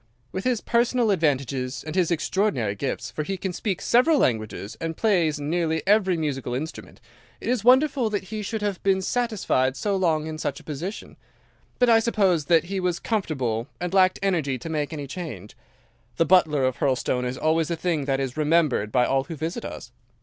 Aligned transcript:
With 0.31 0.45
his 0.45 0.61
personal 0.61 1.11
advantages 1.11 1.83
and 1.85 1.93
his 1.93 2.09
extraordinary 2.09 2.73
gifts—for 2.73 3.21
he 3.21 3.37
can 3.37 3.53
speak 3.53 3.83
several 3.83 4.17
languages 4.17 4.75
and 4.81 4.97
play 4.97 5.31
nearly 5.37 5.83
every 5.85 6.17
musical 6.17 6.55
instrument—it 6.55 7.47
is 7.47 7.63
wonderful 7.63 8.09
that 8.09 8.23
he 8.33 8.41
should 8.41 8.63
have 8.63 8.81
been 8.81 9.03
satisfied 9.03 9.77
so 9.77 9.95
long 9.95 10.25
in 10.25 10.39
such 10.39 10.59
a 10.59 10.63
position, 10.63 11.17
but 11.77 11.87
I 11.87 11.99
suppose 11.99 12.45
that 12.45 12.63
he 12.63 12.79
was 12.79 12.97
comfortable, 12.97 13.67
and 13.79 13.93
lacked 13.93 14.17
energy 14.23 14.57
to 14.57 14.69
make 14.69 14.91
any 14.91 15.05
change. 15.05 15.55
The 16.17 16.25
butler 16.25 16.63
of 16.65 16.77
Hurlstone 16.77 17.23
is 17.23 17.37
always 17.37 17.69
a 17.69 17.75
thing 17.75 18.05
that 18.05 18.19
is 18.19 18.35
remembered 18.35 18.91
by 18.91 19.05
all 19.05 19.25
who 19.25 19.35
visit 19.35 19.63
us. 19.63 19.91